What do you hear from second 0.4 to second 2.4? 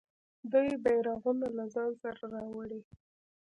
دوی بیرغونه له ځان سره